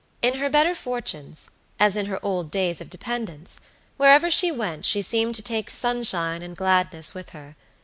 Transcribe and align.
In 0.23 0.39
her 0.39 0.49
better 0.49 0.73
fortunes, 0.73 1.51
as 1.79 1.95
in 1.95 2.07
her 2.07 2.17
old 2.25 2.49
days 2.49 2.81
of 2.81 2.89
dependence, 2.89 3.59
wherever 3.97 4.31
she 4.31 4.51
went 4.51 4.83
she 4.83 5.03
seemed 5.03 5.35
to 5.35 5.43
take 5.43 5.69
sunshine 5.69 6.41
and 6.41 6.57
gladness 6.57 7.13
with 7.13 7.29
her. 7.37 7.55